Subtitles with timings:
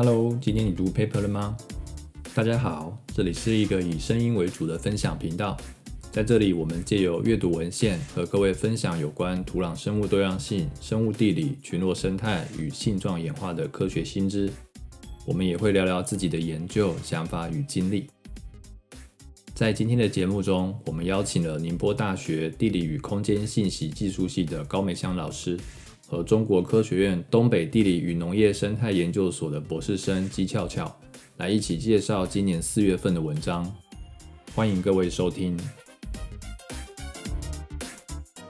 [0.00, 1.56] Hello，今天你读 paper 了吗？
[2.32, 5.56] 大家好，这里是一个以声音为主的分享频道，
[6.12, 14.48] 在这里我们借由阅读文献和各位分享有关土壤生物多样性、生物地理、群落生态与性状演化的科学新知。
[15.26, 18.08] 我们也会聊聊自己的研究想法与经历。
[19.52, 25.58] 在今天的节目中，我们邀请了宁波大学地理与空间信息技术系的高美香老师。
[26.10, 30.90] 和中国科学院东北地理与农业生态研究所的博士生姬俏俏
[31.36, 33.70] 来一起介绍今年四月份的文章，
[34.54, 35.54] 欢迎各位收听。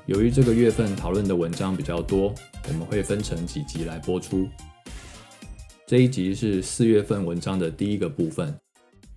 [0.06, 2.32] 由于这个月份讨论的文章比较多，
[2.68, 4.48] 我们会分成几集来播出。
[5.84, 8.56] 这一集是四月份文章的第一个部分，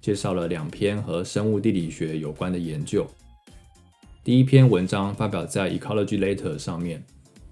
[0.01, 3.05] 介绍了两篇和生物地理学有关的研究。
[4.23, 7.05] 第一篇文章发表在《Ecology Later》上面。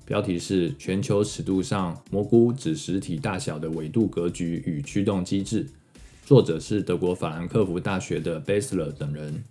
[0.09, 5.67] 标题是全球尺度上蘑菇指实体大小的纬度格局与驱动机制，
[6.25, 9.43] 作者是德国法兰克福大学的 Basler 等人。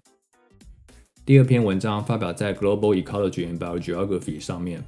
[1.25, 4.83] 第二篇文章发表在 Global Ecology and Biogeography 上面，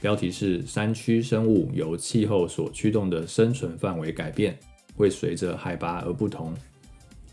[0.00, 4.58] 标题是山区生物由气候所驱动的生存范围改变
[4.96, 6.52] 会随着海拔而不同，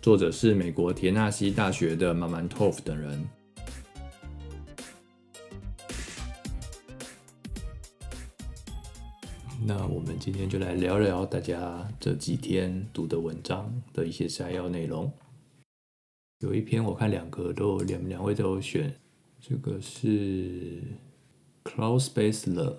[0.03, 3.27] 作者是美国田纳西大学的 Mamantov 等人。
[9.63, 15.11] 那我们今天就来聊聊大家这几天读的文章的一些摘要内容。
[16.39, 18.91] 有一篇我看两个都两两位都有选，
[19.39, 20.81] 这个是
[21.63, 22.77] Klaus Basler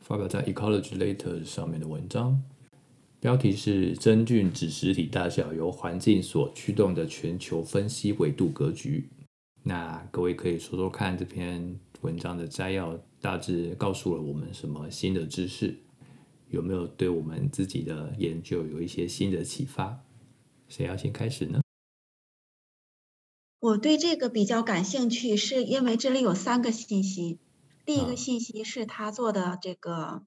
[0.00, 2.42] 发表在 Ecology Later 上面的文章，
[3.20, 9.10] 标题是真菌指实体大小由环境所驱动的全球分析维度格局。
[9.62, 15.76] 那各位可以说说看这篇文章的摘要大致告诉了我们什么新的知识？
[16.52, 20.04] 有没有对我们自己的研究有一些新的启发？
[20.68, 21.62] 谁要先开始呢？
[23.58, 27.38] 我对这个比较感兴趣，是因为这里有三个信息。
[27.86, 30.24] 第一个信息是他做的这个，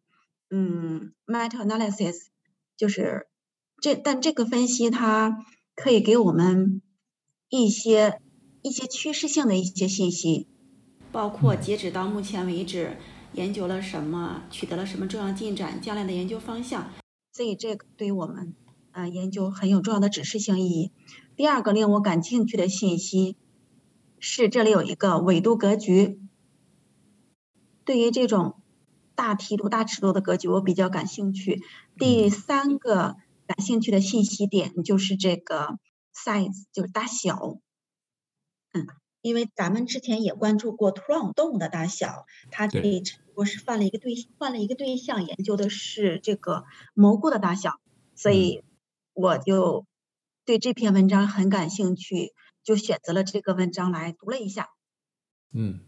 [0.50, 2.26] 嗯，meta analysis，
[2.76, 3.28] 就是
[3.80, 6.82] 这，但这个分析它可以给我们
[7.50, 8.20] 一些
[8.64, 10.48] 一些趋势性的一些信息，
[11.12, 12.98] 包括截止到目前为止。
[13.36, 14.44] 研究了什么？
[14.50, 15.82] 取得了什么重要进展？
[15.82, 16.90] 将来的研究方向，
[17.34, 18.56] 所以这个对于我们
[18.92, 20.92] 呃研究很有重要的指示性意义。
[21.36, 23.36] 第二个令我感兴趣的信息
[24.20, 26.20] 是这里有一个纬度格局。
[27.84, 28.62] 对于这种
[29.16, 31.62] 大梯度、大尺度的格局，我比较感兴趣。
[31.98, 33.18] 第三个
[33.48, 35.78] 感兴趣的信息点就是这个
[36.14, 37.58] size，就是大小。
[38.72, 38.88] 嗯。
[39.26, 47.80] 因为咱们之前也关注过土壤动物的大小，它这里只不过是换了一个对换了一个对象，研究的是这个蘑菇的大小，
[48.14, 48.64] 所以
[49.14, 49.88] 我就
[50.46, 54.70] 对这篇文章很感兴趣，就选择了这个文章来读了一下。
[55.52, 55.80] 嗯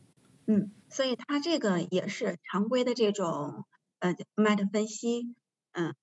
[0.47, 3.65] 嗯，所以它这个也是常规的这种
[3.99, 5.35] 呃 meta 分析，
[5.73, 5.93] 嗯，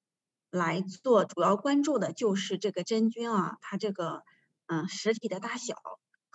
[0.53, 4.23] 来做主要关注的就是这个真菌啊，它这个
[4.67, 5.75] 嗯实体的大小。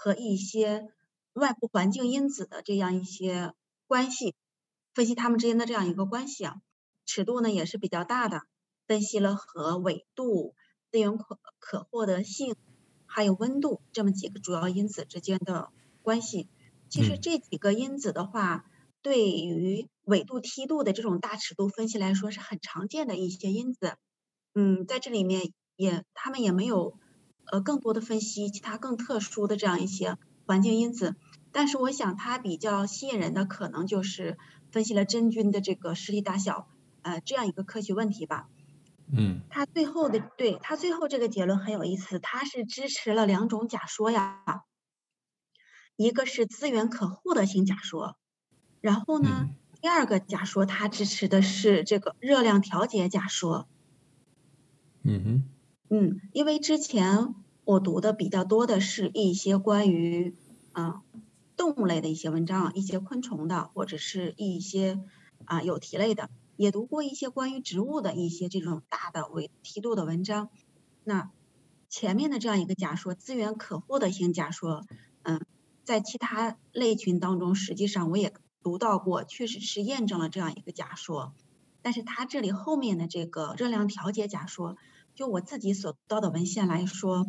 [0.01, 0.93] 和一些
[1.33, 3.53] 外部环境因子的这样一些
[3.85, 4.33] 关系，
[4.93, 6.61] 分析它们之间的这样一个关系啊，
[7.05, 8.43] 尺度呢也是比较大的，
[8.88, 10.55] 分析了和纬度、
[10.89, 12.55] 资源可可获得性，
[13.07, 15.69] 还有温度这么几个主要因子之间的
[16.01, 16.47] 关系。
[16.88, 18.71] 其实这几个因子的话，
[19.01, 23.97] 对于纬度梯度的这种大尺度分析来说是很常见的一些因子。
[24.53, 26.97] 嗯，在这里面也他们也没有。
[27.51, 31.15] 呃，更多的分析其他更特殊的这样一些环境因子，
[31.51, 34.37] 但是我想它比较吸引人的可能就是
[34.71, 36.67] 分析了真菌的这个实体大小，
[37.01, 38.47] 呃，这样一个科学问题吧。
[39.12, 39.41] 嗯。
[39.50, 44.44] 它最后的对它最后这个结论很有意思，它是支持了两种假说呀，
[45.95, 48.18] 一个是资源可获得性假说，
[48.81, 49.50] 然后呢，
[49.81, 53.68] 第二个假说它支持的是这个热量调节假说。
[55.03, 55.58] 嗯哼。
[55.91, 57.33] 嗯，因为之前
[57.65, 60.36] 我读的比较多的是一些关于
[60.71, 61.01] 啊
[61.57, 65.00] 动物类的一些文章，一些昆虫的，或者是一些
[65.45, 70.50] 啊有蹄类的，也读过一些关于植物的一些这种大的维梯度的文章。
[71.03, 71.31] 那
[71.89, 74.86] 前面的这样一个假说，资源可获得性假说，
[75.24, 75.41] 嗯，
[75.83, 78.31] 在其他类群当中，实际上我也
[78.62, 81.33] 读到过，确实是验证了这样一个假说。
[81.81, 84.77] 但是它这里后面的这个热量调节假说。
[85.19, 87.25] 就我自己所读到的文献来说，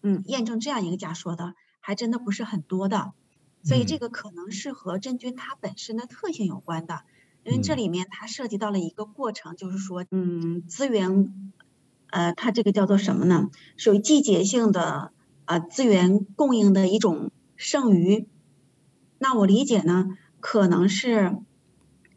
[0.00, 3.14] 嗯，验证这样一个假说的还真的不是很多的，
[3.64, 7.02] 所以这个可能是和真菌它本身的特性有关的，
[7.42, 11.52] 因为这里面它涉及到了一个过程，就是说，嗯，资源
[12.10, 13.50] 呃，它这个叫做什么呢？
[13.76, 15.10] 属于季节性的
[15.46, 18.28] 呃资源供应的一种剩余。
[19.18, 21.36] 那我理解呢，可能是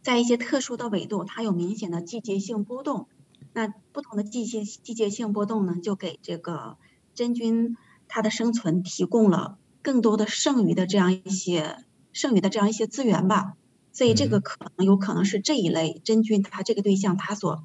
[0.03, 3.07] 在一些特殊的纬度，它有明显的季节性波动。
[3.55, 6.77] 那不同的季节季节性波动呢，就给这个
[7.13, 11.77] 真菌它的生存提供了更多的剩余的这样一些
[12.11, 13.53] 剩余的这样一些资源吧。
[13.91, 17.63] 所以这个可能有可能是这一类真菌它这个对象它所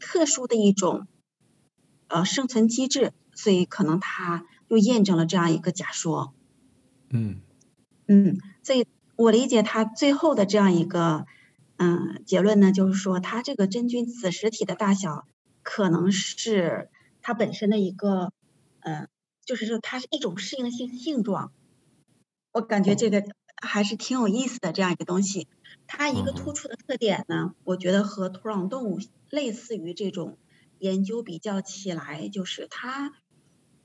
[0.00, 1.06] 特殊的一种。
[2.08, 6.32] 呃，生存机制，所以可能它又验证了这样一个假说。
[7.10, 7.40] 嗯
[8.06, 8.86] 嗯，所以
[9.16, 11.26] 我理解它最后的这样一个
[11.76, 15.26] 嗯结论呢，就是说它这个真菌子实体的大小
[15.62, 16.90] 可能是
[17.22, 18.32] 它本身的一个
[18.80, 19.08] 嗯，
[19.44, 21.52] 就是说它是一种适应性性状。
[22.52, 23.22] 我感觉这个
[23.56, 25.48] 还是挺有意思的这样一个东西。
[25.86, 28.98] 它一个突出的特点呢，我觉得和土壤动物
[29.30, 30.38] 类似于这种。
[30.78, 33.14] 研究比较起来，就是它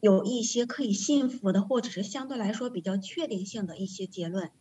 [0.02, 4.52] 有一些可以信服的，或者是相对来说比较确定性的一些结论，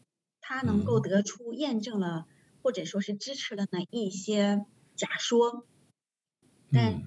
[0.41, 2.27] 它能够得出验证了，
[2.62, 4.64] 或者说是支持了哪一些
[4.96, 5.66] 假说。
[6.72, 7.02] 但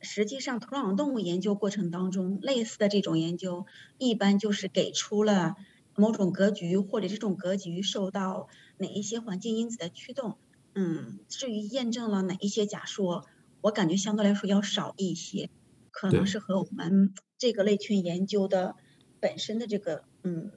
[0.00, 3.66] 实际上，土壤动物研究过程当中，类似的这种研究，
[3.98, 5.56] 一般就是给出了
[5.96, 10.38] 某种格局，或者这种格局受到哪一些环境因子的驱动。
[10.74, 13.26] 嗯，至于验证了哪一些假说。
[13.60, 15.50] 我感觉相对来说要少一些，
[15.90, 18.76] 可能是和我们这个类群研究的
[19.18, 20.52] 本身的这个嗯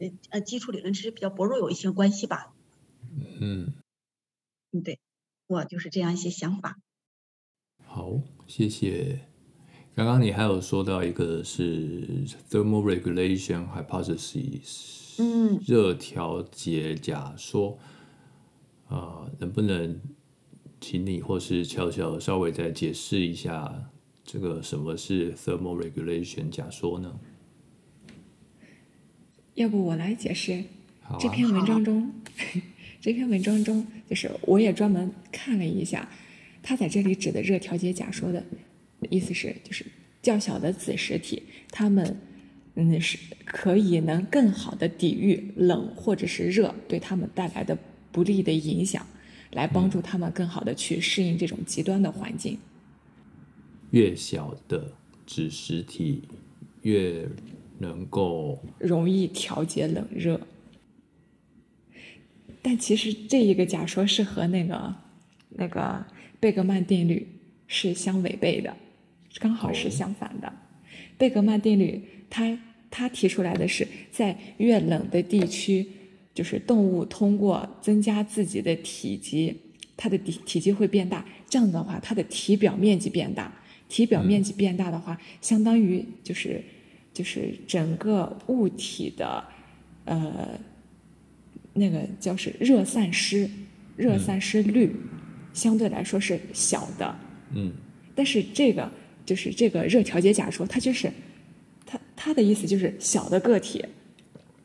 [0.00, 2.52] 呃呃基础理论知识比较薄弱有一些关系吧。
[3.40, 3.72] 嗯
[4.72, 4.98] 嗯，对，
[5.46, 6.78] 我就是这样一些想法。
[7.84, 9.20] 好，谢谢。
[9.94, 17.78] 刚刚你还有说到一个是 thermoregulation hypothesis，嗯，热调节假说，
[18.88, 20.00] 啊，能不能？
[20.78, 23.90] 请你或是悄悄稍微再解释一下，
[24.22, 27.18] 这个什么是 thermoregulation 假说呢？
[29.54, 30.62] 要不我来解释。
[31.18, 32.12] 这篇文章中，
[33.06, 36.08] 这篇文章中，就是我也专门看了一下，
[36.60, 38.44] 他在这里指的热调节假说的
[39.10, 39.86] 意思是，就是
[40.20, 42.16] 较小的子实体，它们
[42.74, 47.78] 嗯是可以能更好的抵御冷或者是热对它们带来的
[48.10, 49.06] 不利的影响。
[49.52, 52.58] 来帮助他们更好的去适应这种极端的环境。
[53.92, 54.92] 越小的
[55.24, 56.24] 子实体
[56.82, 57.24] 越
[57.78, 60.40] 能够容易调节冷热，
[62.66, 64.92] 但其实这一个假说是和那个
[65.50, 66.04] 那个
[66.40, 67.24] 贝格曼定律
[67.68, 68.76] 是相违背的，
[69.38, 70.52] 刚好是相反的。
[71.16, 72.58] 贝格曼定律，它
[72.90, 75.86] 它提出来的是在越冷的地区。
[76.34, 79.56] 就是动物通过增加自己的体积，
[79.96, 81.24] 它的体体积会变大。
[81.48, 83.50] 这样的话，它的体表面积变大。
[83.88, 86.62] 体表面积变大的话，相当于就是
[87.14, 89.42] 就是整个物体的
[90.04, 90.58] 呃
[91.76, 93.48] 那个叫是热散失，
[93.96, 94.90] 热散失率
[95.52, 97.16] 相对来说是小的。
[97.54, 97.72] 嗯。
[98.14, 98.90] 但是这个
[99.24, 101.12] 就是这个热调节假说，它就是
[101.84, 103.84] 它它的意思就是小的个体，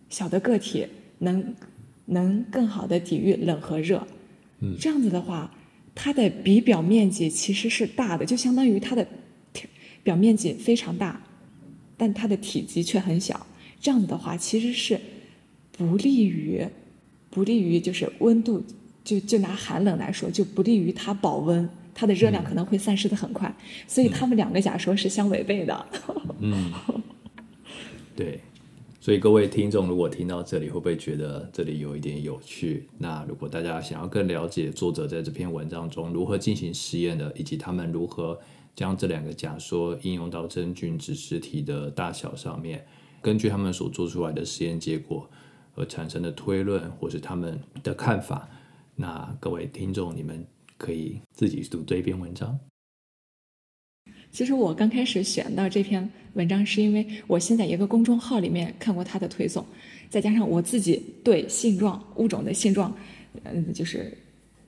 [0.10, 0.88] 小的个体。
[1.24, 1.53] 能
[2.06, 4.08] 能更好的抵御冷和热，
[4.60, 5.53] 嗯，这样子的话，
[5.94, 9.08] 它的比表面积其实是大的，就相当于它的
[10.01, 11.22] 表面积非常大，
[11.96, 13.46] 但它的体积却很小。
[13.80, 15.00] 这样子的话，其实是
[15.72, 16.65] 不利于
[17.32, 18.64] 不利于就是温度，
[19.04, 23.52] 就就拿寒冷来说，就不利于它保温，它的热量可能会散失的很快。
[23.88, 25.86] 所以他们两个假说是相违背的。
[26.40, 26.72] 嗯，
[28.16, 28.40] 对。
[29.04, 32.88] 所以各位听众，如果听到这里，会不会觉得这里有一点有趣？
[33.00, 38.40] 那如果大家想要更了解作者在这篇文章中如何进行实验的，以及他们如何
[38.76, 42.86] 将这两个假说应用到真菌子实体的大小上面，
[43.24, 45.28] 根据他们所做出来的实验结果
[45.75, 48.48] 而产生的推论，或是他们的看法，
[48.96, 50.46] 那各位听众，你们
[50.78, 52.60] 可以自己读这一篇文章。
[54.32, 59.66] 其实我刚开始选到这篇文章，是因为我先在一个公众号里面看过他的推送，
[60.10, 62.96] 再加上我自己对性状物种的性状，
[63.44, 64.18] 嗯，就是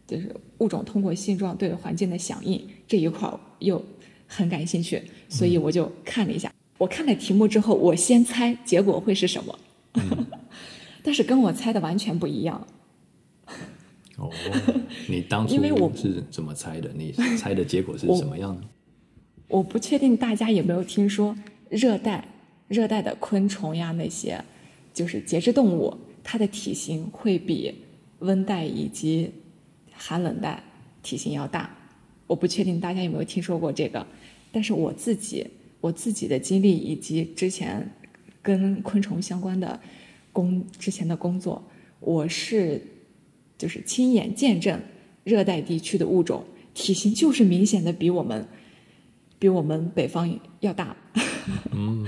[0.06, 3.84] 就是物种通过性状对环境的响应这一块又
[4.28, 6.52] 很感兴趣，所以我就看了一下。
[6.78, 9.60] 我看了题目之后，我先猜结果会是什么，
[11.04, 12.66] 但是跟我猜的完全不一样。
[14.18, 14.32] 哦，
[15.08, 15.56] 你当初
[15.96, 16.90] 是怎么猜的？
[16.96, 18.62] 你猜的结果是什么样的？
[19.50, 21.36] 我不确定大家有没有听说，
[21.70, 22.28] 热带
[22.68, 24.44] 热带的昆虫呀，那些
[24.94, 27.74] 就是节肢动物，它的体型会比
[28.20, 29.32] 温带以及
[29.92, 30.64] 寒冷带
[31.02, 31.76] 体型要大。
[32.26, 34.08] 我不确定大家有没有听说过这个，
[34.52, 35.46] 但是我自己
[35.82, 37.92] 我自己的经历以及之前
[38.42, 39.80] 跟昆虫相关的
[40.34, 41.64] 工之前的工作，
[42.02, 42.82] 我是
[43.58, 44.82] 就是亲眼见证
[45.24, 48.46] 热带地区的物种体型就是明显的比我们
[49.40, 50.98] 比我们北方要大。
[51.72, 52.06] 嗯，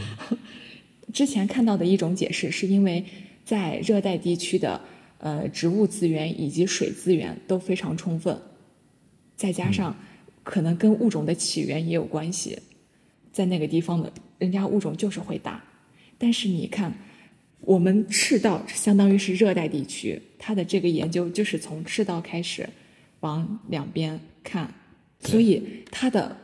[1.14, 3.06] 之前看到的一种解释是因为
[3.46, 4.82] 在热带地区的
[5.20, 8.42] 呃植物资源以及水资源都非常充分，
[9.36, 9.96] 再加上
[10.44, 12.58] 可能跟物种的起源也有关系，
[13.32, 15.64] 在那个地方的人家物种就是会大。
[16.18, 16.98] 但是你看，
[17.66, 22.70] 我们赤道相当于是热带地区，它的这个研究就是从赤道开始
[23.22, 24.72] 往两边看，
[25.20, 26.38] 所以它的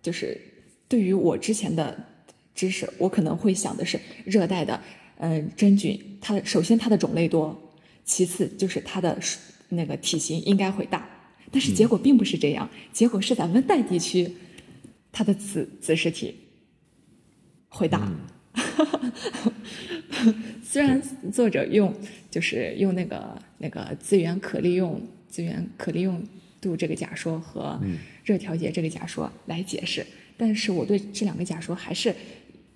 [0.00, 0.40] 就是
[0.86, 2.06] 对于我之前的
[2.54, 4.80] 知识，我可能会想的是热带的，
[5.16, 7.60] 嗯、真菌，它的首先它的种类多，
[8.04, 9.18] 其次就是它的
[9.70, 11.04] 那个体型应该会大，
[11.50, 14.36] 但是结果并不是这样，结果是在温带地区，
[15.10, 16.32] 它的子子实体
[17.68, 18.08] 会大。
[20.62, 21.00] 虽然
[21.32, 21.92] 作者用
[22.30, 26.22] 就是用那个那个资源可利用资源可利用
[26.60, 27.80] 度这个假说和
[28.24, 32.14] 热调节这个假说来解释，但是我对这两个假说还是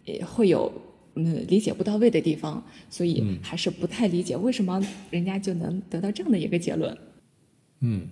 [0.04, 0.72] 也会有
[1.14, 6.96] 嗯理解不到位的地方，所以还是不太理解为什么人家就能得到这样的一个结论。
[7.80, 8.08] 嗯，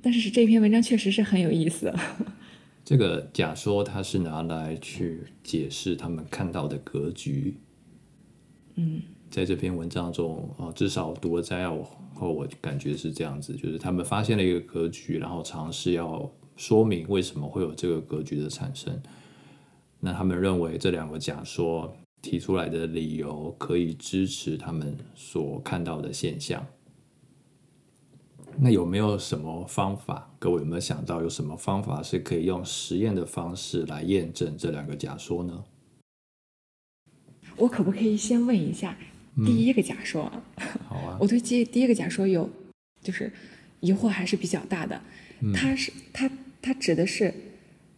[0.00, 1.94] 但是这篇文章确实是很有意思。
[2.84, 7.56] 这个假说它是拿来去解释他们看到的格局。
[8.74, 9.00] 嗯，
[9.30, 11.82] 在这篇文章中，哦，至少读了摘要
[12.14, 19.00] 后，我感觉是这样子，就是他们发现了一个格局，然后尝试要说明为什么会有这个格局的产生。
[20.00, 26.66] 那他们认为这两个假说提出来的理由可以支持他们所看到的现象。
[28.58, 30.30] 那有没有什么方法？
[30.38, 35.64] 各位有没有想到有什么方法是可以用实验的方式来验证这两个假说呢？
[37.56, 38.96] 我可不可以先问一下
[39.44, 40.30] 第一个假说？
[40.88, 42.48] 好啊 我，对第第一个假说有
[43.02, 43.32] 就是
[43.80, 45.00] 疑惑还是比较大的。
[45.54, 46.30] 它是它
[46.62, 47.32] 它指的是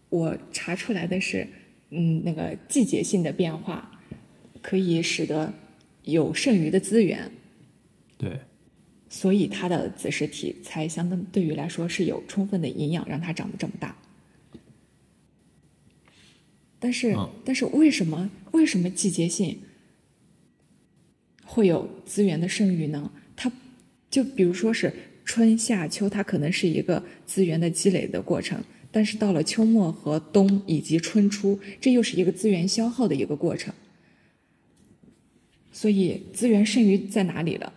[0.09, 1.47] 我查出来的是
[1.91, 4.01] 嗯那个季节性的变化
[4.63, 5.53] 可以使得
[6.03, 7.31] 有剩余的资源，
[8.19, 8.41] 对，
[9.09, 13.97] 所以它的子实体才相当对于来说是有充分的营养，让它长得这么大。
[16.79, 19.59] 但是，嗯但是为什么为什么季节性
[21.45, 23.11] 会有资源的剩余呢？
[23.35, 23.51] 它
[24.11, 24.93] 就比如说是
[25.25, 33.73] 春夏秋，它可能是一个资源的积累的过程，但是到了秋末和冬以及春初，这又是一个资源消耗的一个过程。
[35.73, 37.73] 所以资源剩余在哪里了？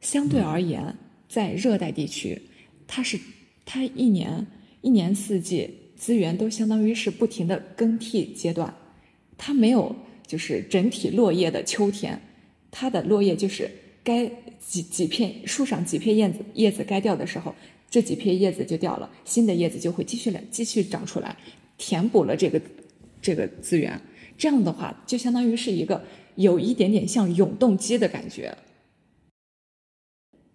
[0.00, 0.96] 相对而言，
[1.28, 2.40] 在热带地区，
[2.86, 3.18] 它是
[3.64, 4.46] 它一年
[4.80, 8.74] 一年四季资源都相当于是不停的更替阶段，
[9.36, 9.94] 它没有
[10.26, 12.20] 就是整体落叶的秋天，
[12.70, 13.70] 它的落叶就是
[14.04, 17.54] 该几几片树上几片叶子叶子该掉的时候，
[17.90, 21.36] 这几片叶子就掉了，新的叶子就会继续来继续长出来，
[21.76, 22.60] 填补了这个
[23.20, 24.00] 这个资源。
[24.36, 26.04] 这样的话，就相当于是一个
[26.36, 28.56] 有一点点像永动机的感觉。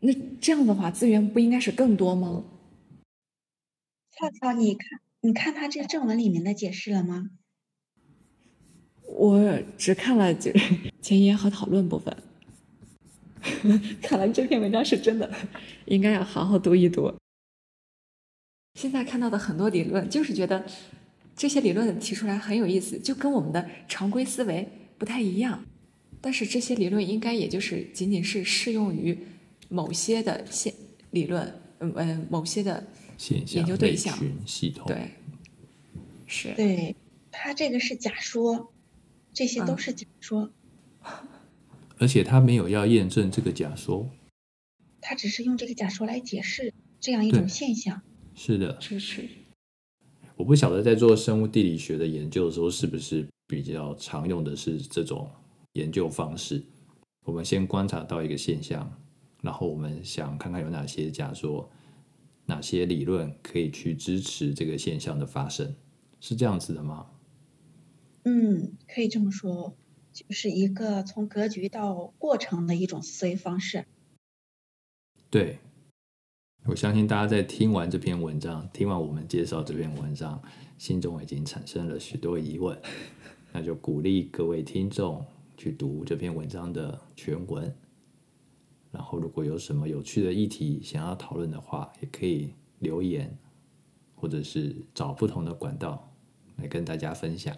[0.06, 2.44] 那这样的话，资源不应该是更多吗？
[4.12, 7.30] 跳跳，你看，你看他这正文里面的解释了吗？
[9.08, 12.18] 我只看了就是前言和讨论部分，
[14.04, 15.34] 看来这篇文章是真的，
[15.86, 17.14] 应该要好好读一读。
[18.74, 20.66] 现在看到的很多理论，就是觉得
[21.36, 24.68] 这些理论提出来很有意思，就跟我们的常规思维
[24.98, 25.64] 不太一样。
[26.20, 29.18] 但是这些理论应该也就是仅仅是适用于
[29.74, 30.72] 某些的现
[31.10, 32.86] 理论，嗯嗯，某些的
[33.18, 35.10] 现象研究对象群系统，对，
[36.28, 36.96] 是对，
[37.32, 38.72] 他这个是假说，
[39.34, 40.52] 这些都嗯是假说，
[41.98, 44.08] 而且他没有要验证这个假说。
[45.02, 48.04] 他只是用这个假说来解释这样一种现象。
[48.36, 49.28] 是的，支持。
[50.36, 55.28] 我不晓得在做生物地理学的研究的时候，是不是比较常用的是这种
[55.74, 56.64] 研究方式。
[57.26, 59.03] 我们先观察到一个现象，
[59.44, 61.70] 然后我们想看看有哪些假说、
[62.46, 65.76] 哪些理论可以去支持这个现象的发生，
[66.22, 67.08] 是这样子的吗？
[68.24, 69.76] 嗯，可以这么说，
[70.14, 73.84] 就是一个从格局到过程的一种思维方式。
[75.30, 75.60] 对，
[76.68, 80.42] 我相信大家在听完这篇文章，听完我们介绍这篇文章，
[80.78, 82.82] 心中已经产生了许多疑问，
[83.52, 85.26] 那就鼓励各位听众
[85.58, 87.76] 去读这篇文章的全文。
[88.94, 93.36] 然后，如果有什么有趣的议题想要讨论的话，也可以留言，
[94.14, 96.14] 或者是找不同的管道
[96.58, 97.58] 来跟大家分享。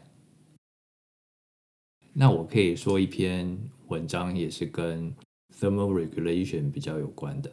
[2.14, 5.14] 那我可以说一篇文章，也是跟
[5.60, 7.52] thermal regulation 比较有关的。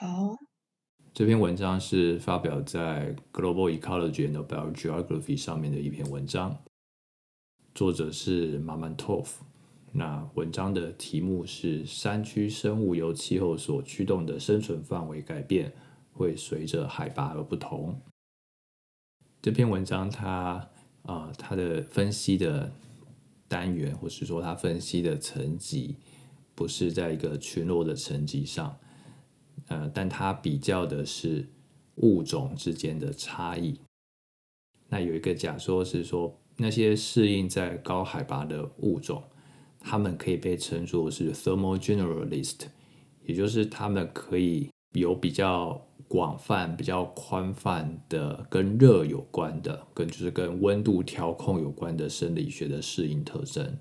[0.00, 0.34] 好，
[1.14, 6.58] 这篇文章是发表在 Global Ecology and Biogeography 上面的一篇文章，
[7.72, 9.28] 作者是 Mamantov。
[9.92, 15.72] 那文章的题目是“山区生物由气候所驱动的生存范围改变，
[16.12, 18.00] 会随着海拔而不同”。
[19.42, 20.68] 这篇文章它
[21.02, 22.72] 啊，它的分析的。
[23.48, 25.94] 单元，或是说它分析的层级，
[26.56, 28.76] 不是在一个群落的层级上，
[29.68, 31.48] 呃，但它比较的是
[31.98, 33.78] 物种之间的差异。
[34.88, 39.22] 那有一个假说是说，那些适应在高海拔的物种，
[39.88, 42.62] 它们可以被称作是 thermal generalist，
[43.24, 45.80] 也就是它们可以有比较。
[46.08, 53.76] 广泛、比较宽泛的跟热有关的，跟就是跟温度调控有关的生理学的适应特征。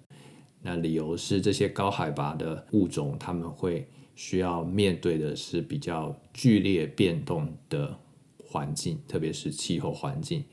[0.60, 7.96] 那理由是这些高海拔的物种，他们会需要面对的是比较剧烈变动的
[8.44, 10.44] 环境，特别是气候环境，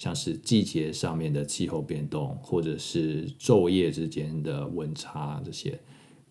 [0.00, 5.78] 像是季节上面的气候变动，或者是昼夜之间的温差，这些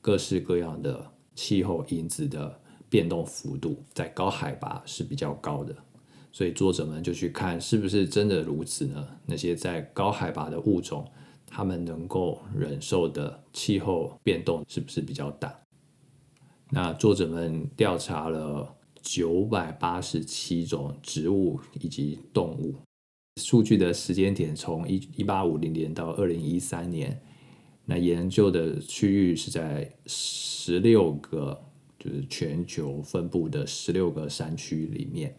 [0.01, 2.59] 各式各样的气候因子的。
[2.91, 5.75] 变动幅度在高海拔是比较高的，
[6.31, 9.07] 所以作者们就去看是不是真的如此呢？
[9.27, 11.05] 那些在高海拔的物种，
[11.45, 15.55] 它们能够忍受的气候变动是不是比较大？
[16.71, 22.73] 那作者们调查了九百八十七种植物以及动物，
[23.39, 27.19] 数据的时间点从一一八五零年到二零一三年，
[27.85, 31.65] 那研究的区域是在十六个。
[32.01, 35.35] 就是全球分布的十六个山区里面，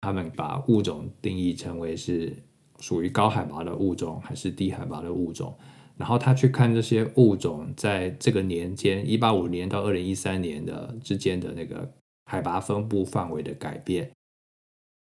[0.00, 2.34] 他们把物种定义成为是
[2.80, 5.54] 属于高海拔的物种还是低海拔的物种，
[5.98, 11.92] 然后他去看这些物种在这个年间一八五年到二零一三年的之间的那个
[12.24, 14.10] 海拔分布范围的改变，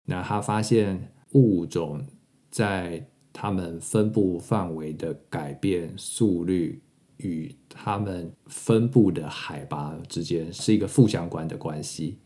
[0.08, 2.06] 那他发现物种
[2.50, 6.82] 在它们分布范围的改变速率。
[7.20, 12.20] 与它们分布的海拔之间是一个负相关的关系。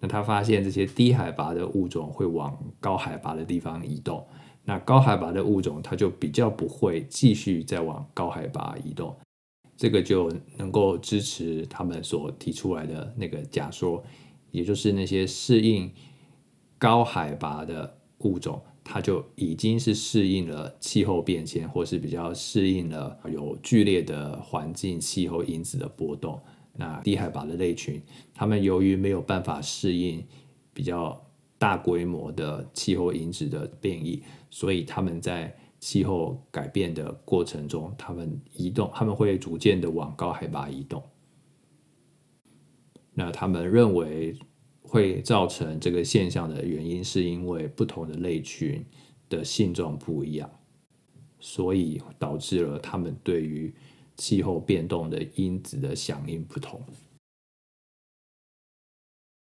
[0.00, 4.26] 那他发现这些低海拔的物种会往高海拔的地方移动，
[4.64, 9.14] 那高海拔的物种它就比较不会继续再往高海拔移动。
[9.76, 14.02] 这个就能够支持他们所提出来的那个假说，
[14.50, 15.88] 也就是那些适应
[16.76, 18.60] 高海拔的物种。
[18.86, 26.38] 它就已经是适应了气候变迁，或是比较适应了有剧烈的环境气候因子的波动。
[26.76, 28.02] 那低海拔的类群，
[28.34, 30.22] 它们由于没有办法适应
[30.74, 31.18] 比较
[31.56, 41.02] 大规模的气候因子的变异，所以他们在气候改变的过程中，他们移动，他们会逐渐的往高海拔移动。
[43.14, 44.36] 那他们认为。
[44.94, 48.80] 会造成这个现象的原因，是因为不同的类群
[49.28, 50.48] 的性状不一样，
[51.40, 53.74] 所以导致了它们对于
[54.16, 56.80] 气候变动的因子的响应不同。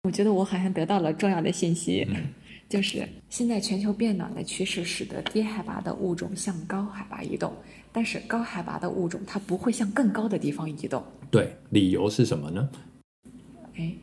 [0.04, 2.08] 我觉得我好像得到了重要的信息，
[2.66, 7.52] 就是现在全球变暖的趋势使得低海拔的物种向高海拔移动，
[7.92, 11.04] 但是高海拔的物种它不会向更高的地方移动。
[11.30, 12.70] 对，理由是什么呢？
[13.74, 13.94] 哎。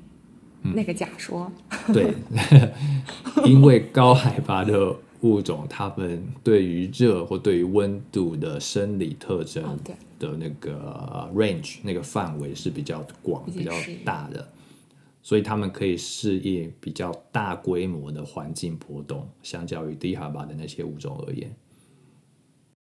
[0.62, 1.52] 那个假说，
[1.94, 2.14] 对，
[3.46, 9.78] 因为高海拔的物种，它们对于热或对于温度的生理特征
[10.20, 13.72] 的那个 range 那个范围是比较广、比较
[14.04, 14.48] 大的，
[15.22, 21.50] 所以它们可以适应比较大规模的环境波动，相较于低海拔的那些物种而言，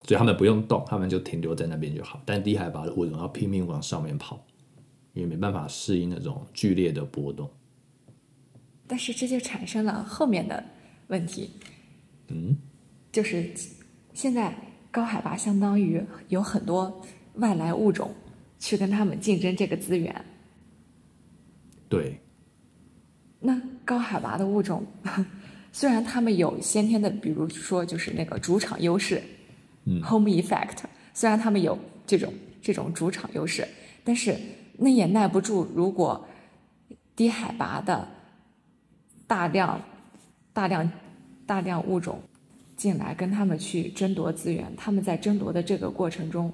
[0.08, 2.20] 所以他们不用动，他们就停留在那边就好。
[2.24, 4.44] 但低海拔的物种要拼命往上面跑，
[5.14, 7.48] 因为没办法适应那种剧烈的波动。
[8.90, 10.64] 但是这就产生了后面的
[11.06, 11.48] 问题，
[12.26, 12.56] 嗯，
[13.12, 13.48] 就是
[14.12, 14.52] 现在
[14.90, 17.00] 高海拔相当于有很多
[17.34, 18.12] 外来物种
[18.58, 20.24] 去跟他们竞争这个资源，
[21.88, 22.18] 对。
[23.38, 24.84] 那高海拔的物种
[25.70, 29.22] 虽然他们有先天的，比如说就是那个主场优势，
[29.84, 30.78] 嗯，home effect，
[31.14, 33.64] 虽然他们有这种这种主场优势，
[34.02, 34.36] 但是
[34.78, 36.26] 那也耐不住如果
[37.14, 38.16] 低海拔的。
[39.30, 39.80] 大量、
[40.52, 40.90] 大量、
[41.46, 42.20] 大量物种
[42.76, 46.52] 进来跟他们去争夺资源，他们在争夺的这个过程中，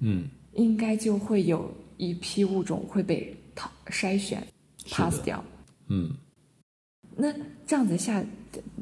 [0.00, 4.46] 嗯，应该就会有一批物种会被淘筛选
[4.90, 5.42] pass 掉，
[5.88, 6.14] 嗯，
[7.16, 7.32] 那
[7.66, 8.22] 这样子下，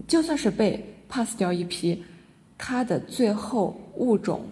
[0.08, 2.02] 就算是被 pass 掉一批，
[2.58, 4.44] 它的最后物种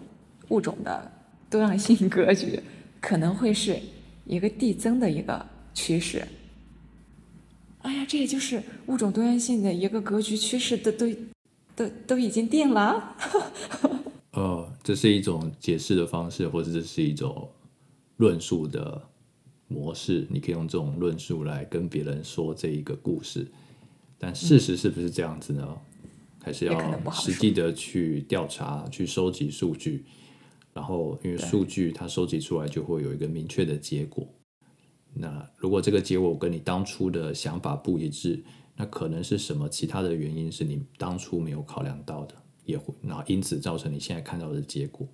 [0.51, 1.11] 物种的
[1.51, 2.61] 多样性格局
[3.01, 3.77] 可能会是
[4.27, 5.45] 一个递增的一个
[5.75, 6.25] 趋势。
[7.87, 11.07] 哎呀，这也就是物种多样性的一个格局趋势都都
[11.77, 13.17] 都都已经定了。
[14.33, 17.49] 呃， 这是一种解释的方式，或者这是一种
[18.17, 19.01] 论述的
[19.69, 20.27] 模式。
[20.29, 23.47] 你可以用这种论述来跟别人说这一个故事，
[24.19, 25.79] 但事实是不是这样子呢？
[26.43, 30.05] 还是要实际的去调查、去收集数据，
[30.75, 34.27] 然后因为数据它收集出来就会有一个明确的结果。
[35.19, 38.43] 那如果这个结果跟你当初的想法不一致，
[38.77, 42.35] 那可能是什么其他的原因是你当初没有考量到的？
[42.65, 45.07] 也会，然后因此造成你现在看到的结果，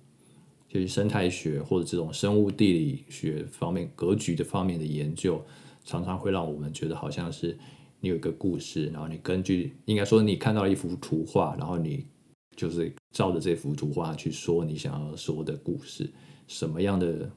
[0.67, 5.39] 就是生态学或者这种生物地理学方面格局的方面的研究，
[5.85, 7.55] 常常会让我们觉得好像是
[7.99, 12.07] 你有一个故事，然后你根据应该说你看到了一幅图画，然后你
[12.55, 16.11] 就是照着这幅图画去说你想要说的故事，
[16.47, 17.29] 什么样的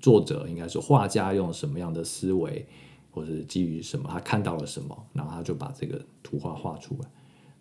[0.00, 2.66] 作者应该是画家用什么样的思维，
[3.10, 7.08] 或者基于什么他看到了什么，然后他就把这个图画画出来。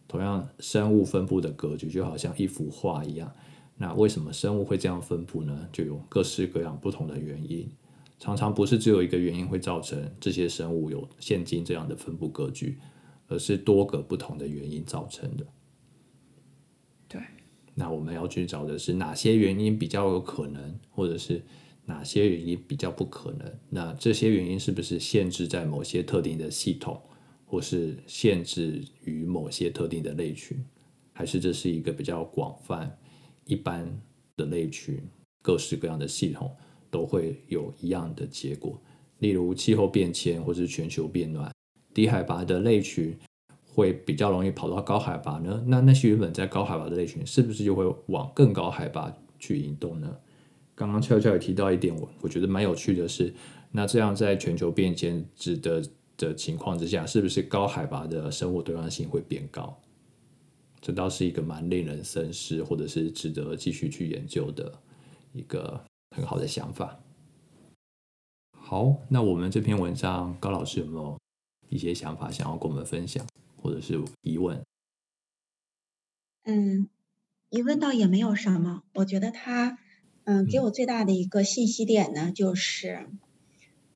[0.07, 3.31] 同样，生物分布的格局就好像一幅画一样。
[3.77, 5.69] 那为什么生物会这样分布呢？
[5.71, 7.69] 就有各式各样不同的原因。
[8.17, 12.77] 常常不是只有一个原因会造成这些生物有现今这样的分布格局，
[13.27, 15.45] 而是多个不同的原因造成的。
[17.07, 17.21] 对。
[17.75, 21.41] 那我们要去找的是哪些原因比较有可能，或者是
[21.89, 23.51] 哪些原因比较不可能？
[23.67, 27.01] 那这些原因是不是限制在某些特定的系统？
[27.51, 30.63] 或是限制于某些特定的类群，
[31.11, 32.95] 还是这是一个比较广泛、
[33.45, 33.91] 一般
[34.37, 35.01] 的类群，
[35.41, 36.55] 各式各样的系统
[36.91, 38.79] 都会有一样的结果。
[39.17, 41.51] 例如气候变迁或是全球变暖，
[41.91, 43.17] 低海拔的类群
[43.65, 45.63] 会比较容易跑到高海拔呢？
[45.65, 50.15] 那那些原本在高海拔的类群，是不是就会往更高海拔去移动呢？
[50.79, 53.33] 刚刚悄悄也提到一点，我我觉得蛮有趣的是，
[53.73, 55.83] 那这样在全球变迁指的。
[56.19, 59.79] 的情况之下，是不是高海拔的生物多样性会变高？
[60.81, 64.81] 这倒是一个蛮令人深思，或者是值得继续去研究的
[65.31, 65.81] 一个
[66.13, 66.99] 很好的想法。
[68.51, 71.17] 好，那我们这篇文章，高老师有没有
[71.69, 74.61] 一些想法想要跟我们分享，或者是疑问？
[76.43, 76.89] 嗯，
[77.49, 78.83] 疑问倒也没有什么。
[78.95, 79.79] 我觉得他，
[80.29, 83.09] 嗯，给我最大的一个信息点呢，就是。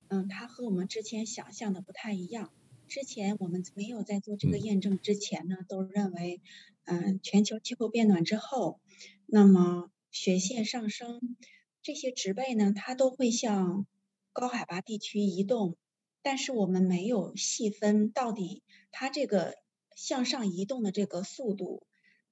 [0.08, 2.52] 嗯，它和我们之前想象的不太一样。
[2.88, 6.42] 之前我们没有在做这个验证之前呢，都认为，
[6.86, 8.80] 嗯，全球气候变暖之后，
[9.28, 11.38] 那么雪线上升，
[11.84, 13.86] 这些植被呢，它都会向
[14.32, 15.78] 高海拔地区移动。
[16.24, 19.54] 但是我们没有细分到底它这个
[19.96, 21.84] 向上移动的这个速度、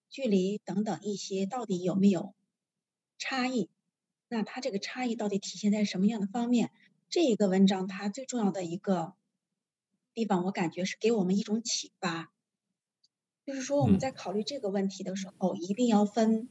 [0.10, 2.34] 距离等等一些到底有没有
[3.20, 3.70] 差异？
[4.34, 6.72] 那它这个差异到底体现在什么样的方面？
[7.10, 9.13] 这一个文章，它最重要的一个
[10.13, 12.32] 地方，我感觉是给我们一种启发，
[13.46, 16.48] 就是说我们在考虑这个问题的时候，一定要分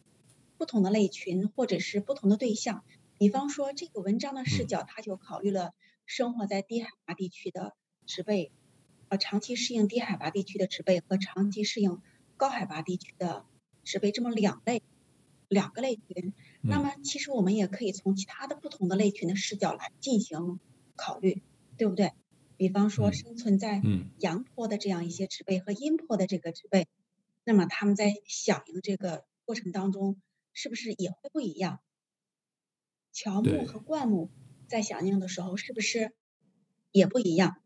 [0.59, 2.85] 不同的类群或者是不同的对象。
[3.17, 5.73] 比方说，这个文章的视角，它就考虑了
[6.05, 8.53] 生活在低海拔地区的植被，
[9.09, 12.03] 呃，长期适应低海拔地区的植被和长期适应
[12.37, 13.47] 高海拔地区的
[13.85, 14.83] 植被这么两类。
[15.51, 16.33] 两个类群，
[16.63, 20.61] 那么其实我们也可以从其他的不同的类群的视角来进行
[20.95, 21.43] 考虑，
[21.77, 22.13] 对不对？
[22.57, 23.83] 比方说生存在
[24.21, 26.87] 阳坡的这样一些植被和阴坡的这个植被，
[27.43, 30.21] 那么他们在响应这个过程当中，
[30.53, 31.81] 是不是也会不一样？
[33.13, 34.31] 乔木和灌木
[34.69, 36.13] 在响应的时候，是不是
[36.93, 37.57] 也不一样？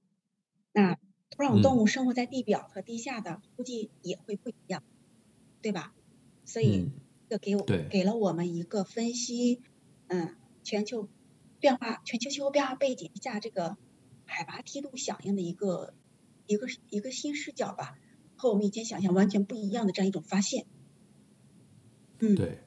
[0.72, 0.94] 那
[1.28, 4.82] 土壤动物生活在地表和地下的，估计也会不一样，
[5.60, 5.94] 对吧？
[6.46, 6.88] 所以。
[7.34, 9.60] 就给我给了我们一个分析，
[10.06, 11.08] 嗯，全球
[11.58, 13.76] 变化、全球气候变化背景下这个
[14.24, 15.94] 海拔梯度响应的一个
[16.46, 17.98] 一个一个新视角吧，
[18.36, 20.66] 和我们以前想象完全不一样的这样一种发现。
[22.20, 22.60] 嗯，对，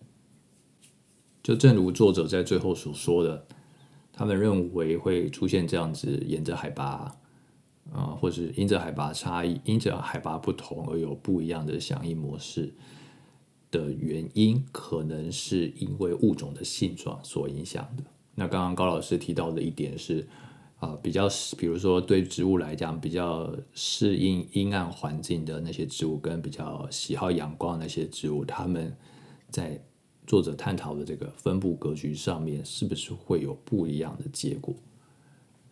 [1.41, 3.47] 就正如作者在最后所说的，
[4.11, 7.17] 他们认为会出现这样子沿着海拔，
[7.93, 12.75] 啊，或是因着海拔差异、因着海拔不同而有不一样的响应模式。
[13.71, 18.03] 的原因可能是因为物种的性状所影响的。
[18.35, 20.27] 那刚刚高老师提到的一点是，
[20.77, 21.27] 啊，比较
[21.57, 28.95] 比如说对植物来讲比较适应阴暗环境的那些植物，跟比较喜好阳光那些植物，他们
[29.49, 29.81] 在
[30.27, 34.75] 作者探讨的这个分布格局上面，是不是会有不一样的结果？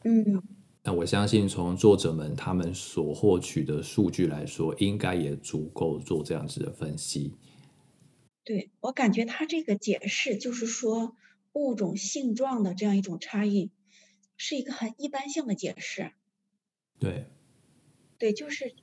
[0.03, 0.41] 嗯，
[0.83, 7.31] 那我相信从作者们他们所获取的数据来说，应该也足够做这样子的分析。
[8.45, 11.17] 对我感觉他这个解释就是说
[11.51, 13.71] 物种性状的这样一种差异，
[14.37, 16.13] 是一个很一般性的解释。
[16.99, 17.25] 对，
[18.19, 18.75] 对，就是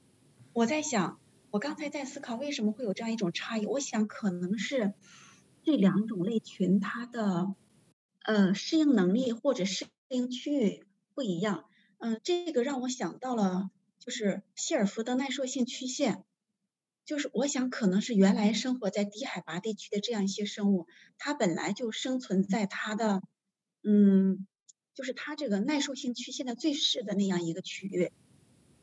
[0.53, 1.21] 我在想，
[1.51, 4.95] 我刚才在思考为什么会有这样一种差异，我想可能是
[5.63, 7.55] 这两种类群它的
[8.25, 11.67] 呃适应能力或者适应区域不一样。
[11.99, 13.71] 嗯，这个让我想到了
[14.01, 16.25] 就是希尔福的耐受性曲线。
[17.05, 20.87] 就是我想，可能是原来生活在低海拔地区的这样一些生物，
[21.19, 23.23] 它本来就生存在它的，
[23.83, 24.47] 嗯，
[24.95, 28.13] 就是它这个耐受性曲线的最适的那样一个区域。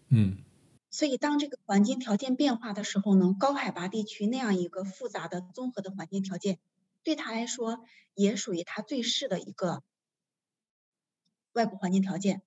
[0.10, 0.44] 嗯。
[0.92, 6.58] 所以，当这个环境条件变化的时候呢，高海拔地区那样一个复杂的综合的环境条件，
[7.04, 9.84] 对它来说也属于它最适的一个
[11.54, 12.42] 外部环境条件，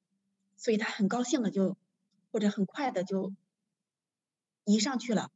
[0.57, 1.77] 所以它很高兴的就，
[2.33, 3.33] 或者很快的就
[4.65, 5.31] 移上去了。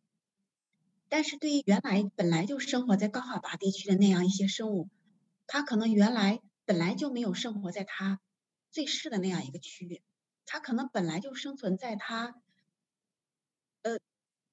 [1.16, 4.90] 但是对于原来本来就生活在高海拔地区的那样一些生物，
[5.46, 8.20] 它可能原来本来就没有生活在它
[8.70, 10.02] 最适的那样一个区域，
[10.44, 12.34] 它可能本来就生存在它
[13.80, 13.98] 呃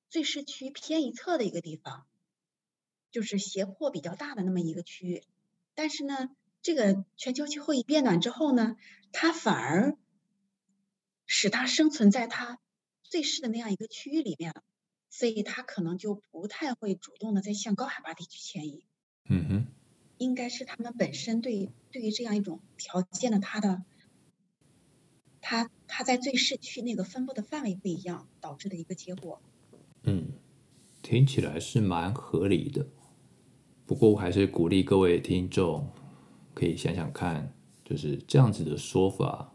[0.10, 2.08] 最适区偏一侧的一个地方，
[3.12, 5.22] 就是斜坡比较大的那么一个区域。
[5.76, 6.30] 但是呢，
[6.62, 8.78] 这个全球气候一变暖之后呢，
[9.12, 9.98] 它反而
[11.26, 12.58] 使它生存在它
[13.04, 14.64] 最适的那样一个区域里面了。
[15.14, 18.84] 所以它可能就不太会主动的再向高海拔地区迁移。
[19.30, 19.68] 嗯哼，
[20.18, 23.84] 应该是他们本身对对于这样一种条件的它的，
[25.40, 29.40] 它它在最市区那个分布的范围不一样导致的一个结果。
[30.02, 30.32] 嗯，
[31.04, 32.88] 听起来是蛮合理的。
[33.86, 35.88] 不过我还是鼓励各位听众
[36.56, 37.54] 可以想想看，
[37.86, 39.54] 就是这样子的说法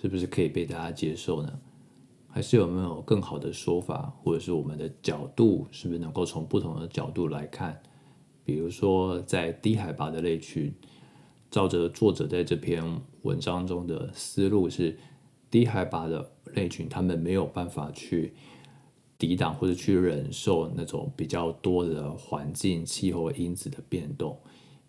[0.00, 1.60] 是不是可以被大家接受呢？
[2.36, 7.80] 还是有没有更好的说法，或者是我们的角度是不是能够从不同的角度来看？
[8.44, 10.70] 比如说，在低海拔的类群，
[11.50, 12.84] 照着作者在这篇
[13.22, 14.98] 文章中的思路是，
[15.50, 18.34] 低海拔的类群他们没有办法去
[19.16, 24.38] 抵挡或者去忍受那种比较多的环境气候因子的变动。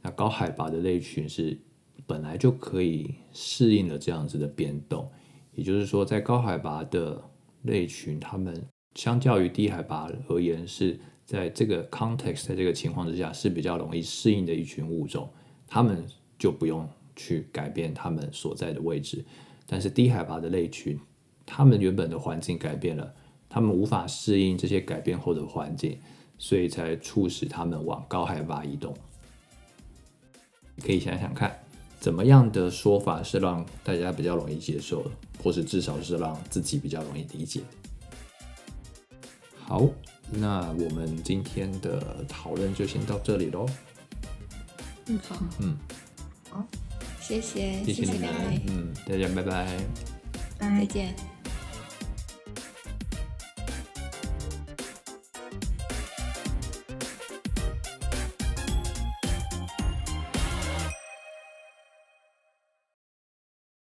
[0.01, 1.57] 那高海拔的类群是
[2.05, 5.09] 本来就可以适应了这样子的变动，
[5.55, 7.23] 也就是说，在高海拔的
[7.67, 15.29] 类群，他们相较于低海拔而言，是在这个 context，在这个情况之下是比较容易适应的一群物种，
[15.67, 16.03] 他们
[16.39, 19.23] 就不用去改变他们所在的位置。
[19.67, 20.99] 但是低海拔的类群，
[21.45, 23.13] 他们原本的环境改变了，
[23.47, 25.99] 他们无法适应这些改变后的环境，
[26.37, 28.95] 所以才促使他们往高海拔移动。
[30.81, 31.59] 可以想想看，
[31.99, 35.11] 怎么样的说法是让大家比较容易接受的？
[35.43, 37.61] 或是至少是让自己比较容易理解。
[39.59, 39.87] 好，
[40.31, 43.65] 那我们今天的讨论就先到这里喽。
[45.07, 45.37] 嗯，好。
[45.59, 45.77] 嗯，
[46.49, 46.65] 好，
[47.19, 48.29] 谢谢，谢谢你们。
[48.67, 49.77] 嗯，大家拜拜。
[50.59, 51.36] 再见。